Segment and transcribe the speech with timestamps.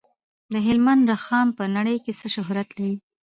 [0.53, 2.93] د هلمند رخام په نړۍ کې څه شهرت لري؟